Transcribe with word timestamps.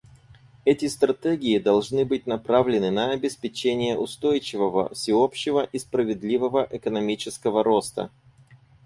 Эти 0.65 0.87
стратегии 0.87 1.59
должны 1.59 2.05
быть 2.05 2.25
направлены 2.25 2.89
на 2.89 3.11
обеспечение 3.11 3.99
устойчивого, 3.99 4.91
всеобщего 4.95 5.61
и 5.71 5.77
справедливого 5.77 6.67
экономического 6.71 7.63
роста. 7.63 8.09